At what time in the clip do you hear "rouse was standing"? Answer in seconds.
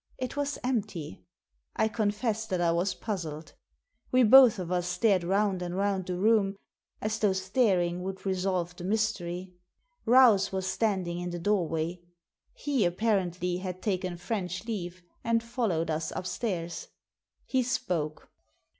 10.07-11.19